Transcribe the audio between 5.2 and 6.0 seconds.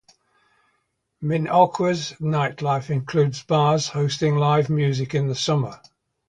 the summer.